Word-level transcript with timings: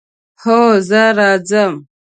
هو، 0.41 0.59
زه 0.89 1.01
راځم 1.17 1.73